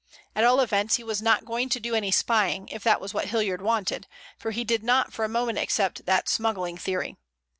[0.35, 3.27] At all events he was not going to do any spying, if that was what
[3.27, 7.17] Hilliard wanted, for he did not for a moment accept that smuggling theory.